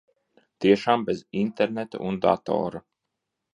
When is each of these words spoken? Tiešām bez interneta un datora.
Tiešām 0.65 1.03
bez 1.09 1.21
interneta 1.43 2.03
un 2.09 2.19
datora. 2.27 2.85